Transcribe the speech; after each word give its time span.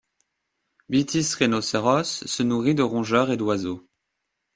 Bitis 0.89 1.35
rhinoceros 1.35 2.23
se 2.25 2.41
nourrit 2.41 2.73
de 2.73 2.81
rongeurs 2.81 3.29
et 3.29 3.37
d'oiseaux. 3.37 3.87